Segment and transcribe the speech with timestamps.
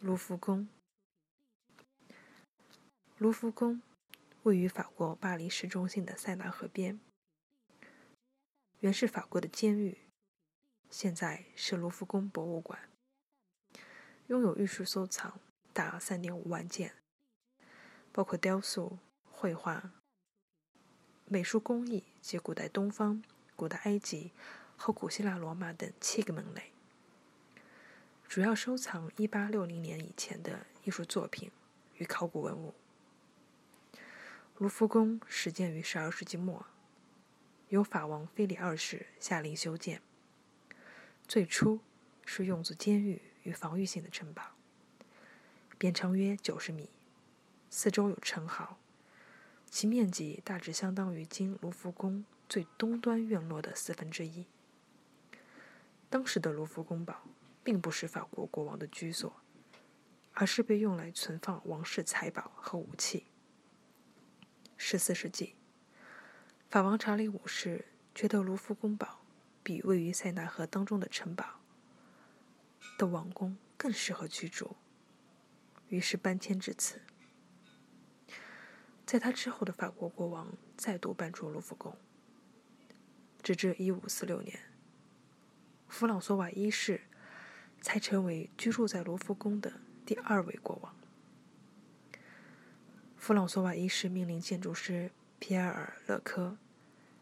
[0.00, 0.68] 卢浮宫。
[3.16, 3.82] 卢浮宫
[4.44, 7.00] 位于法国巴黎市中心的塞纳河边，
[8.78, 9.98] 原是法国的监狱，
[10.88, 12.88] 现在是卢浮宫博物馆，
[14.28, 15.40] 拥有艺术收藏
[15.72, 16.94] 达三点五万件，
[18.12, 19.90] 包括雕塑、绘画、
[21.24, 23.24] 美术工艺及古代东方、
[23.56, 24.30] 古代埃及
[24.76, 26.72] 和古希腊罗马等七个门类。
[28.28, 31.50] 主要收藏1860年以前的艺术作品
[31.94, 32.74] 与考古文物。
[34.58, 36.66] 卢浮宫始建于12世纪末，
[37.70, 40.02] 由法王腓力二世下令修建。
[41.26, 41.80] 最初
[42.26, 44.42] 是用作监狱与防御性的城堡，
[45.78, 46.90] 边长约90米，
[47.70, 48.76] 四周有城壕，
[49.70, 54.44] 其面积大致相当于今卢浮宫最东端院落的四分之一。
[56.10, 57.22] 当时的卢浮宫堡。
[57.68, 59.42] 并不是法国国王的居所，
[60.32, 63.26] 而是被用来存放王室财宝和武器。
[64.78, 65.54] 十四世纪，
[66.70, 67.84] 法王查理五世
[68.14, 69.20] 觉得卢浮宫堡
[69.62, 71.60] 比位于塞纳河当中的城堡
[72.96, 74.74] 的王宫更适合居住，
[75.88, 77.02] 于是搬迁至此。
[79.04, 81.94] 在他之后的法国国王再度搬出卢浮宫，
[83.42, 84.58] 直至一五四六年，
[85.86, 87.02] 弗朗索瓦一世。
[87.80, 90.94] 才成为居住在卢浮宫的第二位国王。
[93.16, 96.56] 弗朗索瓦一世命令建筑师皮埃尔·勒科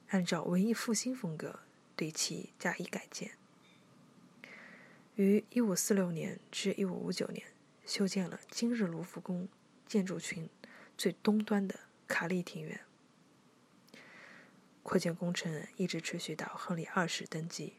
[0.09, 1.61] 按照文艺复兴风格
[1.97, 3.33] 对其加以改建，
[5.15, 7.47] 于1546年至1559年
[7.85, 9.48] 修建了今日卢浮宫
[9.87, 10.48] 建筑群
[10.97, 12.81] 最东端的卡利庭院。
[14.83, 17.75] 扩建工程一直持续到亨利二世登基。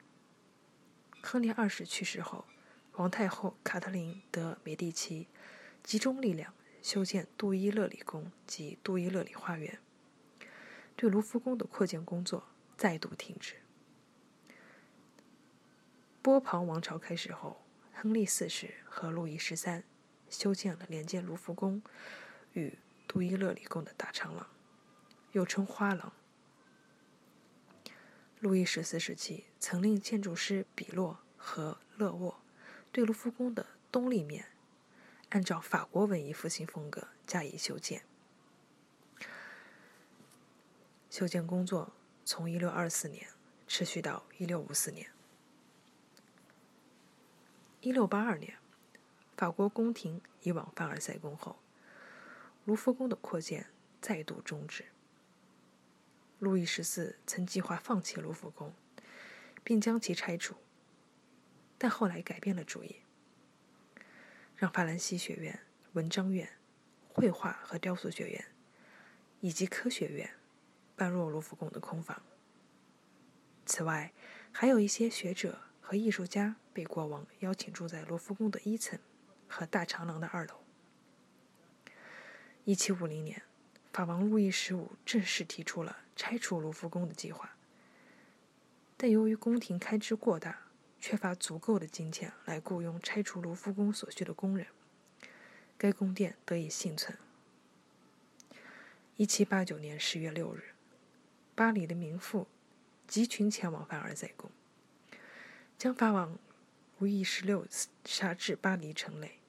[1.22, 2.46] 亨利二世去世后。
[2.98, 5.28] 皇太后卡特琳·德·美第奇
[5.84, 9.78] 集中力量修建杜伊勒里宫及杜伊勒里花园，
[10.96, 13.58] 对卢浮宫的扩建工作再度停止。
[16.24, 17.64] 波旁王朝开始后，
[17.94, 19.84] 亨利四世和路易十三
[20.28, 21.84] 修建了连接卢浮宫
[22.54, 24.48] 与杜伊勒里宫的大长廊，
[25.34, 26.12] 又称花廊。
[28.40, 32.42] 路易十四时期曾令建筑师比洛和勒沃。
[32.98, 34.48] 对卢浮宫的东立面，
[35.30, 38.02] 按照法国文艺复兴风格加以修建。
[41.12, 41.94] 修建工作
[42.26, 43.28] 从1624年
[43.68, 45.12] 持续到1654年。
[47.84, 48.58] 1682年，
[49.38, 51.60] 法国宫廷移往凡尔赛宫后，
[52.66, 53.68] 卢浮宫的扩建
[54.02, 54.86] 再度终止。
[56.40, 58.74] 路易十四曾计划放弃卢浮宫，
[59.64, 60.56] 并将其拆除。
[61.78, 62.96] 但后来改变了主意，
[64.56, 65.60] 让法兰西学院、
[65.94, 66.50] 文章院、
[67.08, 68.46] 绘画和雕塑学院
[69.42, 70.32] 以及科学院
[70.96, 72.24] 搬入卢浮宫的空房。
[73.66, 74.12] 此外，
[74.52, 78.98] 还有一些学者和艺术家被国王邀请住在卢浮宫的一层
[79.48, 80.64] 和大长廊的二楼。
[82.64, 83.44] 一七五零年，
[83.94, 87.56] 法王路易十五正式提出了拆除卢浮宫的计划，
[88.98, 90.67] 但由于宫廷开支过大。
[91.00, 94.68] 缺乏足够的金钱来雇佣拆除卢浮宫所需的工人，
[95.78, 97.18] 该宫殿得以幸存。
[99.16, 100.74] 一七八九年十月六日，
[101.56, 102.48] 巴黎的民妇
[103.08, 104.52] 集群前往凡尔赛宫，
[105.78, 106.38] 将法王
[107.00, 107.66] 路易十六
[108.04, 109.40] 杀至巴黎城内，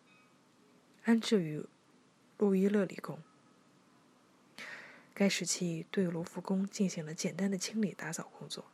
[1.05, 1.67] 安置于
[2.37, 3.23] 路易勒里宫。
[5.13, 8.65] 该时期对卢浮宫进行了简单的清理打扫工作。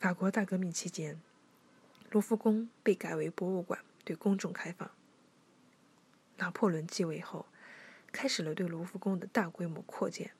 [0.00, 1.20] 法国大革命期间，
[2.10, 4.90] 卢浮宫被改为博物馆，对公众开放。
[6.38, 7.44] 拿破仑继位后，
[8.10, 10.32] 开始了对卢浮宫的大规模扩建，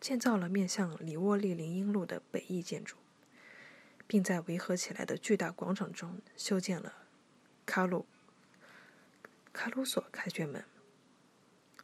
[0.00, 2.96] 建造了面向里沃利林荫路的北翼建筑，
[4.06, 6.94] 并在围合起来的巨大广场中修建了
[7.66, 8.06] 卡鲁
[9.52, 10.64] 卡鲁索凯旋门，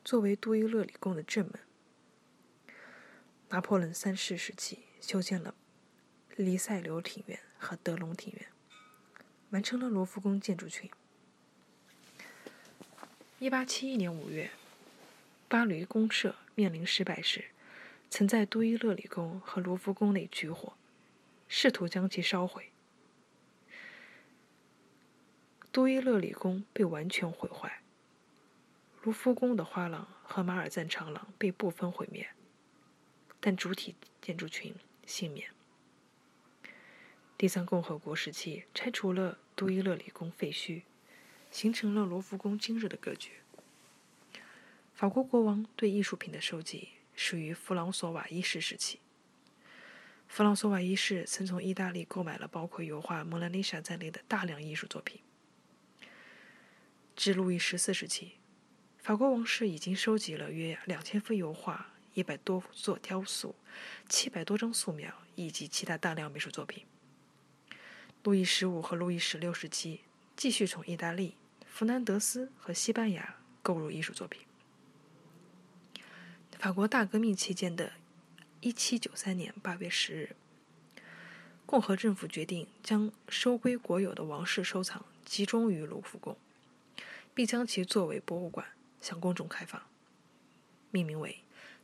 [0.04, 1.58] 作为杜伊勒里宫的正门。
[3.48, 5.56] 拿破仑三世时期修建了。
[6.40, 8.46] 黎塞留庭院和德隆庭院
[9.50, 10.90] 完成了罗浮宫建筑群。
[13.38, 14.50] 一八七一年五月，
[15.48, 17.50] 巴黎公社面临失败时，
[18.08, 20.72] 曾在杜伊勒里宫和罗浮宫内举火，
[21.46, 22.70] 试图将其烧毁。
[25.70, 27.82] 杜伊勒里宫被完全毁坏，
[29.02, 32.28] 卢浮宫的花廊和马尔赞长廊被部分毁灭，
[33.40, 35.50] 但主体建筑群幸免。
[37.40, 40.82] 第三共和国时期拆除了杜伊勒里宫废墟，
[41.50, 43.30] 形成了罗浮宫今日的格局。
[44.92, 49.00] 法国国王对艺术品的收集始于弗朗索瓦一世时期。
[50.28, 55.22] 弗朗索瓦一世曾从意大利购买了包括油画《蒙娜丽莎》在内的大量艺术作品。
[57.16, 58.32] 至路易十四时期，
[58.98, 63.54] 法国王室已经收集了约两千幅油画、一百多座雕塑、
[64.10, 66.84] 七百多张素描以及其他大量美术作品。
[68.22, 70.02] 路易十五和路易十六时期
[70.36, 71.36] 继续从意大利、
[71.66, 74.42] 弗兰德斯和西班牙购入艺术作品。
[76.58, 77.94] 法国大革命期间的
[78.60, 80.36] 1793年8月10日，
[81.64, 86.36] 共和政府决定将收归国有的王室收藏集中于卢浮宫，
[87.32, 88.66] 并将其作为博物馆
[89.00, 89.82] 向公众开放，
[90.90, 91.38] 命名为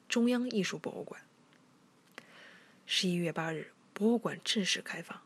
[0.06, 1.22] 中央艺术博物馆。
[2.86, 5.22] 11月8日，博物馆正式开放，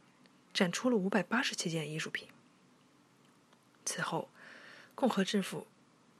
[0.61, 2.29] 展出了587件艺术品。
[3.87, 4.29] 此后，
[4.95, 5.67] 共和政府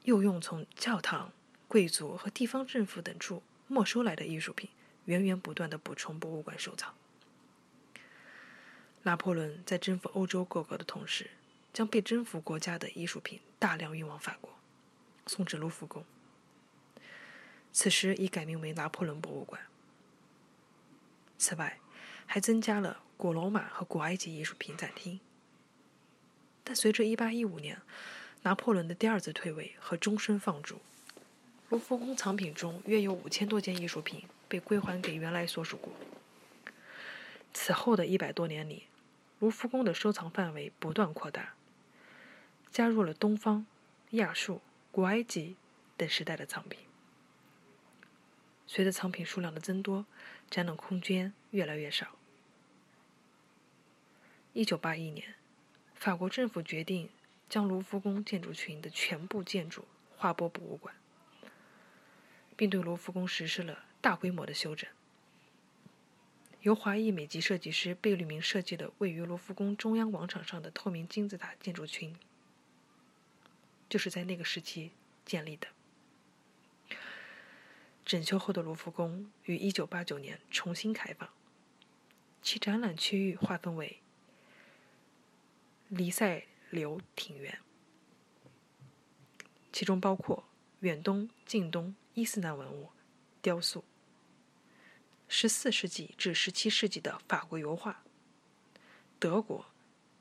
[0.05, 1.31] 又用从教堂。
[1.67, 4.71] 贵族和地方政府等处没收来的艺术品，
[5.05, 6.95] 源源不断的补充博物馆收藏。
[9.03, 11.29] 拿破仑在征服欧洲各国的同时，
[11.71, 14.57] 将被征服国家的艺术品大量运往法国，
[15.27, 16.03] 送至卢浮宫。
[17.71, 19.61] 此时已改名为拿破仑博物馆。
[21.37, 21.79] 此外，
[22.25, 25.19] 还增加了古罗马和古埃及艺术品展厅。
[26.63, 27.79] 但随着1815年
[28.41, 30.79] 拿破仑的第二次退位和终身放逐。
[31.69, 35.93] 卢浮宫藏品中约有五千多件艺术品被归还给原来所属国。
[37.53, 38.87] 此后的一百多年里，
[39.37, 41.53] 卢浮宫的收藏范围不断扩大，
[42.71, 43.67] 加入了东方、
[44.11, 45.55] 亚述、古埃及
[45.95, 46.79] 等时代的藏品。
[48.65, 50.07] 随着藏品数量的增多，
[50.49, 52.07] 展览空间越来越少。
[54.53, 55.35] 一九八一年，
[55.95, 57.09] 法国政府决定
[57.47, 59.85] 将卢浮宫建筑群的全部建筑
[60.17, 60.95] 划拨博物馆。
[62.57, 64.87] 并对卢浮宫实施了大规模的修整。
[66.61, 72.15] 由华裔美籍设计师贝聿铭设计的位于卢浮宫中央广场上的透明金字塔建筑群，
[73.89, 74.91] 就是在那个时期
[75.25, 75.69] 建立的。
[78.05, 81.27] 整修后的卢浮宫于1989年重新开放，
[82.43, 84.00] 其展览区域划分为
[85.93, 87.59] 黎塞留庭园，
[89.73, 90.45] 其中包括
[90.79, 91.93] 远东、近东。
[92.13, 92.89] 伊斯兰文物、
[93.41, 93.83] 雕塑、
[95.29, 98.03] 十四世纪至十七世纪的法国油画、
[99.17, 99.65] 德国、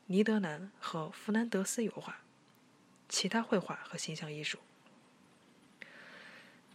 [0.06, 2.22] 尼德兰和弗兰德斯油画、
[3.08, 4.58] 其他绘画和形象艺术。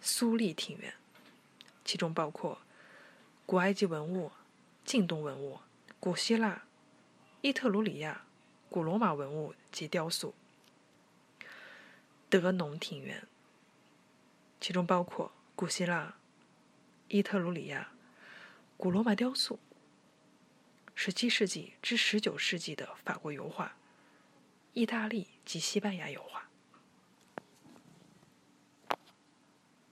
[0.01, 0.93] 苏利庭园，
[1.85, 2.61] 其中包括
[3.45, 4.31] 古埃及文物、
[4.83, 5.59] 近东文物、
[6.01, 6.63] 古希腊、
[7.39, 8.24] 伊特鲁里亚、
[8.75, 10.35] 古罗马文物及雕塑。
[12.29, 13.25] 德农庭园。
[14.59, 16.17] 其中包括古希腊、
[17.07, 17.93] 伊特鲁里亚、
[18.75, 19.57] 古罗马雕塑、
[20.93, 23.77] 十七世纪至十九世纪的法国油画、
[24.73, 26.44] 意大利及西班牙油画。